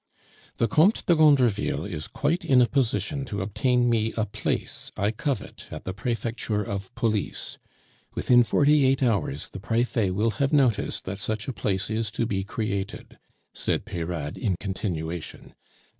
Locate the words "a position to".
2.59-3.43